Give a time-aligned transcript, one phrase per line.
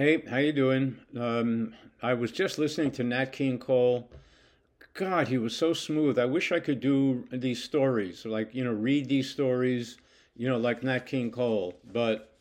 [0.00, 0.96] Hey, how you doing?
[1.14, 4.08] Um, I was just listening to Nat King Cole.
[4.94, 6.18] God, he was so smooth.
[6.18, 9.98] I wish I could do these stories, like you know, read these stories,
[10.34, 12.32] you know, like Nat King Cole, but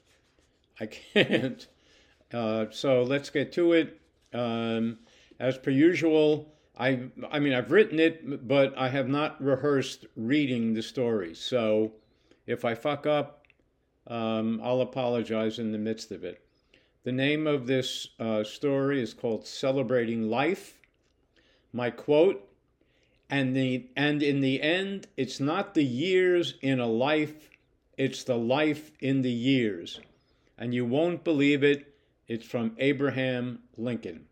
[0.80, 1.68] I can't.
[2.34, 4.00] Uh, so let's get to it.
[4.34, 5.00] Um,
[5.38, 10.76] as per usual, I I mean I've written it, but I have not rehearsed reading
[10.76, 11.36] the story.
[11.36, 11.92] So
[12.48, 13.44] if I fuck up,
[14.08, 16.42] um, I'll apologize in the midst of it.
[17.04, 20.82] The name of this uh, story is called Celebrating Life.
[21.72, 22.46] My quote,
[23.30, 27.50] and the and in the end, it's not the years in a life,
[27.98, 30.02] it's the life in the years.
[30.58, 31.96] And you won't believe it,
[32.28, 34.26] it's from Abraham Lincoln.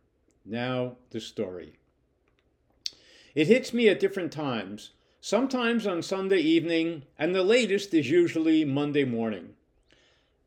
[0.43, 1.73] Now the story.
[3.33, 8.65] It hits me at different times, sometimes on Sunday evening, and the latest is usually
[8.65, 9.53] Monday morning.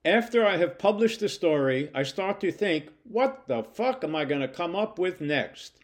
[0.04, 4.24] After I have published the story, I start to think, what the fuck am I
[4.24, 5.74] going to come up with next?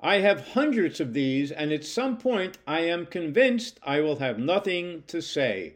[0.00, 4.38] I have hundreds of these, and at some point I am convinced I will have
[4.38, 5.74] nothing to say.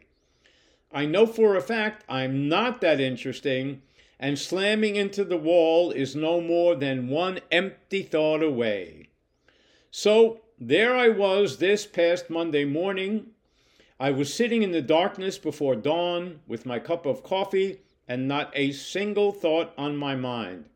[0.93, 3.83] I know for a fact I'm not that interesting,
[4.21, 9.09] and slamming into the wall is no more than one empty thought away.
[9.91, 13.33] So there I was this past Monday morning.
[13.99, 18.53] I was sitting in the darkness before dawn with my cup of coffee and not
[18.55, 20.69] a single thought on my mind.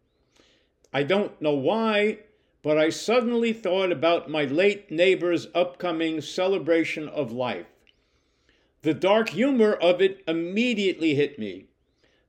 [0.92, 2.20] I don't know why,
[2.62, 7.66] but I suddenly thought about my late neighbor's upcoming celebration of life.
[8.82, 11.66] The dark humor of it immediately hit me.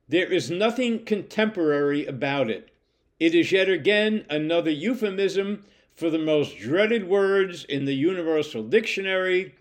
[0.08, 2.70] There is nothing contemporary about it.
[3.18, 5.64] It is yet again another euphemism
[5.96, 9.54] for the most dreaded words in the Universal Dictionary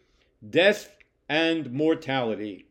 [0.48, 0.92] death
[1.32, 2.66] and mortality.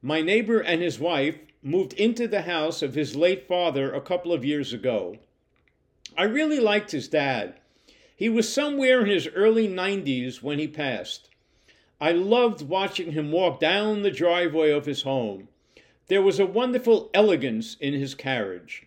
[0.00, 4.32] My neighbor and his wife moved into the house of his late father a couple
[4.32, 5.18] of years ago.
[6.16, 7.60] I really liked his dad.
[8.16, 11.28] He was somewhere in his early 90s when he passed.
[12.00, 15.48] I loved watching him walk down the driveway of his home.
[16.08, 18.86] There was a wonderful elegance in his carriage.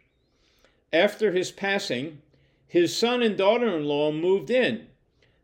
[0.92, 2.24] After his passing,
[2.68, 4.88] his son and daughter in law moved in.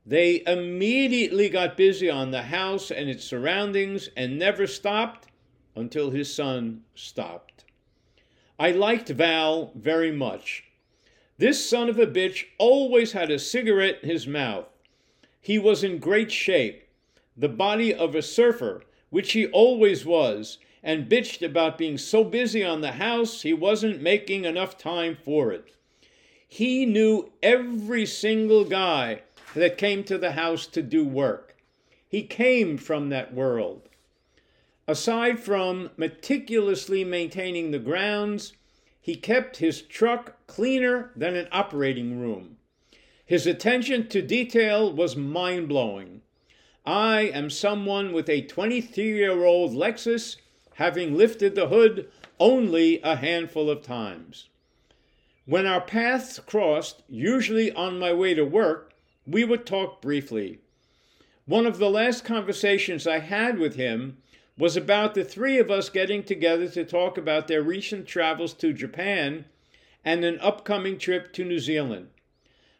[0.10, 5.28] They immediately got busy on the house and its surroundings and never stopped
[5.76, 7.64] until his son stopped.
[8.58, 10.64] I liked Val very much.
[11.38, 14.66] This son of a bitch always had a cigarette in his mouth.
[15.40, 16.88] He was in great shape,
[17.38, 18.82] the body of a surfer,
[19.12, 24.02] which he always was, and bitched about being so busy on the house he wasn't
[24.02, 25.72] making enough time for it.
[26.48, 29.22] He knew every single guy
[29.56, 31.56] that came to the house to do work.
[32.08, 33.90] He came from that world.
[34.88, 38.54] Aside from meticulously maintaining the grounds,
[39.00, 42.58] he kept his truck cleaner than an operating room.
[43.26, 46.22] His attention to detail was mind blowing.
[46.86, 50.38] I am someone with a 23 year old Lexus,
[50.76, 54.50] having lifted the hood only a handful of times.
[55.46, 58.94] When our paths crossed, usually on my way to work,
[59.32, 60.60] we would talk briefly.
[61.46, 64.18] One of the last conversations I had with him
[64.58, 68.74] was about the three of us getting together to talk about their recent travels to
[68.74, 69.46] Japan
[70.04, 72.10] and an upcoming trip to New Zealand.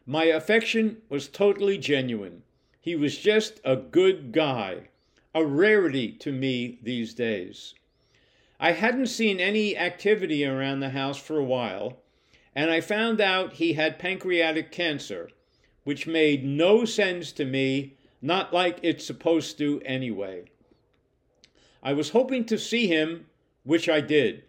[0.06, 2.42] My affection was totally genuine.
[2.80, 4.88] He was just a good guy,
[5.34, 7.74] a rarity to me these days.
[8.58, 12.00] I hadn't seen any activity around the house for a while
[12.54, 15.30] and I found out he had pancreatic cancer,
[15.84, 20.44] which made no sense to me, not like it's supposed to anyway.
[21.82, 23.26] I was hoping to see him,
[23.64, 24.44] which I did.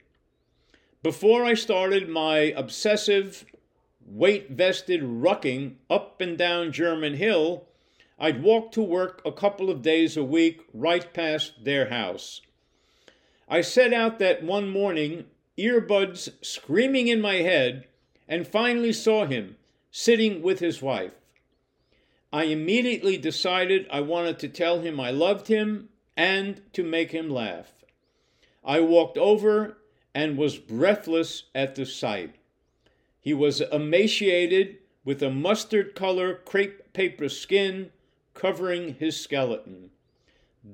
[1.03, 3.45] Before I started my obsessive,
[4.05, 7.65] weight vested rucking up and down German Hill,
[8.19, 12.41] I'd walk to work a couple of days a week right past their house.
[13.47, 15.25] I set out that one morning,
[15.57, 17.87] earbuds screaming in my head,
[18.27, 19.57] and finally saw him
[19.89, 21.13] sitting with his wife.
[22.33, 27.29] I immediately decided I wanted to tell him I loved him and to make him
[27.29, 27.73] laugh.
[28.63, 29.77] I walked over
[30.13, 32.35] and was breathless at the sight.
[33.19, 37.91] He was emaciated with a mustard color crepe paper skin
[38.33, 39.91] covering his skeleton.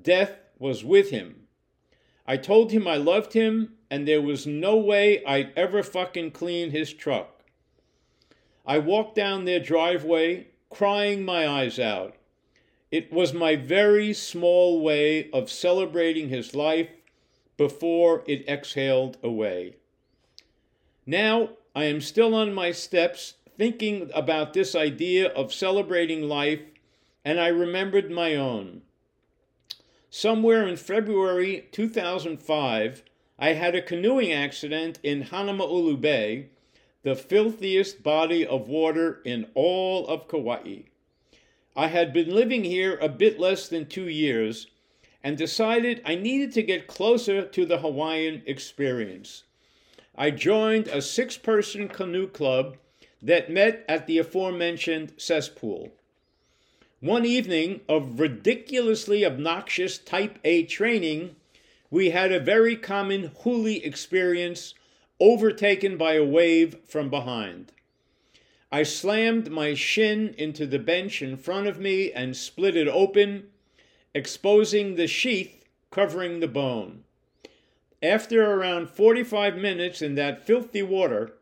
[0.01, 1.47] Death was with him.
[2.25, 6.71] I told him I loved him and there was no way I'd ever fucking clean
[6.71, 7.43] his truck.
[8.65, 12.15] I walked down their driveway, crying my eyes out.
[12.91, 16.89] It was my very small way of celebrating his life
[17.57, 19.75] before it exhaled away.
[21.05, 26.61] Now I am still on my steps thinking about this idea of celebrating life,
[27.25, 28.83] and I remembered my own.
[30.09, 33.03] Somewhere in February 2005,
[33.39, 36.49] I had a canoeing accident in Hanamaulu Bay,
[37.07, 40.79] the filthiest body of water in all of Kauai.
[41.73, 44.67] I had been living here a bit less than two years
[45.23, 49.43] and decided I needed to get closer to the Hawaiian experience.
[50.17, 52.75] I joined a six person canoe club
[53.21, 55.93] that met at the aforementioned cesspool.
[56.99, 61.37] One evening of ridiculously obnoxious Type A training,
[61.89, 64.73] we had a very common huli experience
[65.19, 67.71] overtaken by a wave from behind.
[68.71, 73.47] I slammed my shin into the bench in front of me and split it open,
[74.13, 77.03] exposing the sheath covering the bone.
[78.03, 81.33] After around 45 minutes in that filthy water,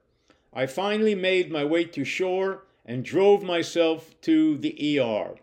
[0.53, 5.35] I finally made my way to shore and drove myself to the ER.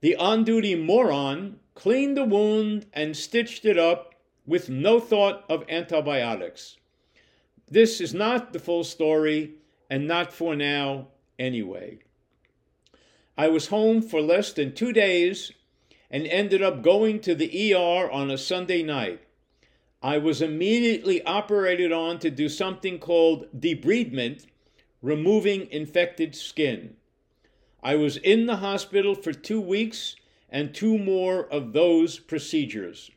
[0.00, 4.14] The on duty moron cleaned the wound and stitched it up
[4.46, 6.76] with no thought of antibiotics.
[7.74, 9.54] This is not the full story,
[9.90, 11.08] and not for now
[11.40, 11.98] anyway.
[13.36, 15.50] I was home for less than two days
[16.08, 19.22] and ended up going to the ER on a Sunday night.
[20.00, 24.46] I was immediately operated on to do something called debridement,
[25.02, 26.94] removing infected skin.
[27.82, 30.14] I was in the hospital for two weeks
[30.48, 33.10] and two more of those procedures.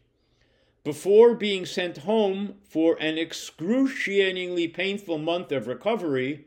[0.88, 6.45] Before being sent home for an excruciatingly painful month of recovery,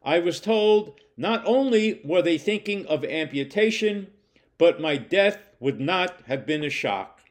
[0.00, 4.12] I was told not only were they thinking of amputation,
[4.58, 7.22] but my death would not have been a shock.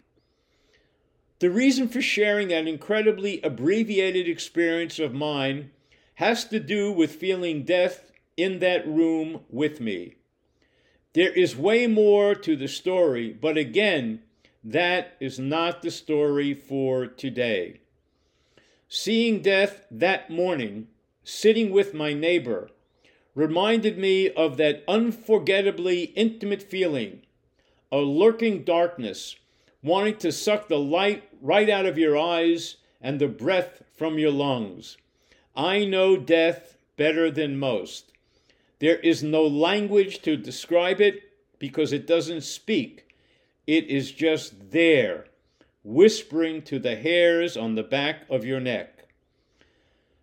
[1.39, 5.71] The reason for sharing that incredibly abbreviated experience of mine
[6.15, 10.15] has to do with feeling death in that room with me.
[11.13, 14.23] There is way more to the story, but again,
[14.63, 17.81] that is not the story for today.
[18.87, 20.87] Seeing death that morning,
[21.23, 22.69] sitting with my neighbor,
[23.35, 27.21] reminded me of that unforgettably intimate feeling,
[27.91, 29.35] a lurking darkness
[29.83, 34.31] wanting to suck the light right out of your eyes and the breath from your
[34.31, 34.97] lungs.
[35.55, 38.11] I know death better than most.
[38.79, 41.21] There is no language to describe it
[41.59, 43.12] because it doesn't speak.
[43.65, 45.25] It is just there,
[45.83, 49.07] whispering to the hairs on the back of your neck.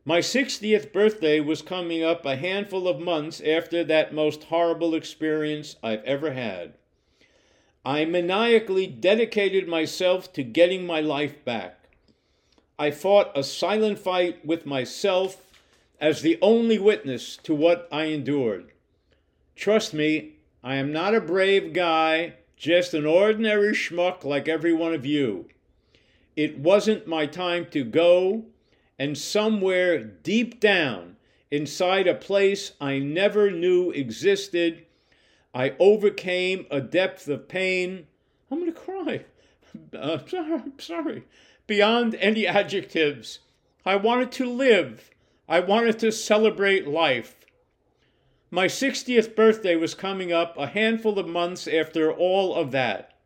[0.05, 5.77] My 60th birthday was coming up a handful of months after that most horrible experience
[5.83, 6.75] I've ever had.
[7.85, 11.79] I maniacally dedicated myself to getting my life back.
[12.79, 15.47] I fought a silent fight with myself
[15.99, 18.73] as the only witness to what I endured.
[19.55, 20.33] Trust me,
[20.63, 25.47] I am not a brave guy, just an ordinary schmuck like every one of you.
[26.37, 28.45] It wasn't my time to go,
[28.99, 31.17] and somewhere deep down,
[31.51, 34.85] inside a place I never knew existed,
[35.55, 38.07] I overcame a depth of pain.
[38.51, 39.25] I'm going to cry.
[39.97, 41.23] Uh, sorry, sorry.
[41.69, 43.39] Beyond any adjectives.
[43.87, 45.11] I wanted to live.
[45.49, 47.40] I wanted to celebrate life.
[48.53, 53.17] My 60th birthday was coming up a handful of months after all of that.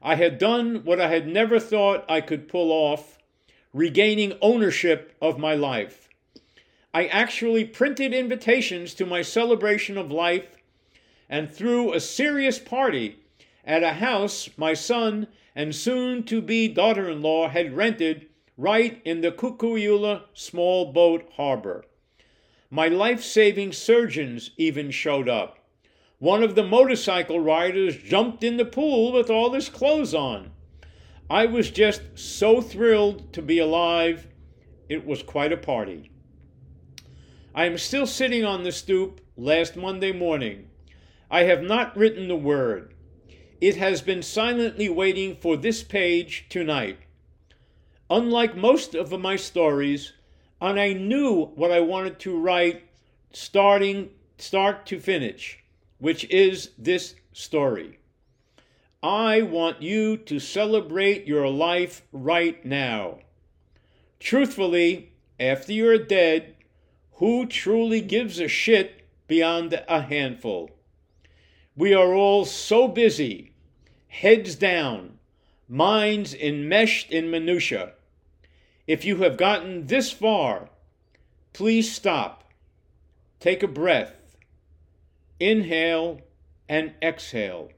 [0.00, 3.18] I had done what I had never thought I could pull off,
[3.74, 6.08] regaining ownership of my life.
[6.94, 10.56] I actually printed invitations to my celebration of life
[11.28, 13.18] and threw a serious party
[13.62, 19.02] at a house my son and soon to be daughter in law had rented right
[19.04, 21.84] in the Kukui'ula small boat harbor.
[22.70, 25.58] My life saving surgeons even showed up.
[26.18, 30.50] One of the motorcycle riders jumped in the pool with all his clothes on.
[31.28, 34.26] I was just so thrilled to be alive.
[34.88, 36.10] It was quite a party.
[37.54, 40.68] I am still sitting on the stoop last Monday morning
[41.30, 42.94] I have not written the word.
[43.60, 46.98] It has been silently waiting for this page tonight.
[48.08, 50.12] Unlike most of my stories,
[50.60, 52.84] and I knew what I wanted to write
[53.32, 55.62] starting start to finish,
[55.98, 57.98] which is this story.
[59.02, 63.18] I want you to celebrate your life right now.
[64.18, 66.56] Truthfully, after you're dead,
[67.12, 70.70] who truly gives a shit beyond a handful?
[71.76, 73.52] We are all so busy,
[74.08, 75.18] heads down,
[75.68, 77.92] minds enmeshed in minutia.
[78.86, 80.70] If you have gotten this far,
[81.52, 82.44] please stop.
[83.40, 84.36] Take a breath.
[85.40, 86.20] Inhale
[86.68, 87.70] and exhale.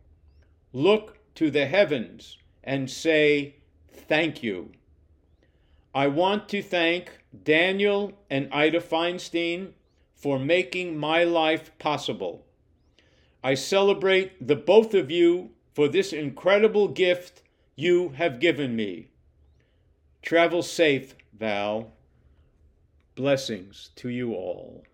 [0.72, 3.56] Look to the heavens and say,
[3.90, 4.70] Thank you.
[5.94, 7.10] I want to thank
[7.42, 9.72] Daniel and Ida Feinstein
[10.14, 12.44] for making my life possible.
[13.42, 17.42] I celebrate the both of you for this incredible gift
[17.76, 19.08] you have given me.
[20.28, 21.90] Travel safe, Val.
[23.14, 24.84] Blessings to you all.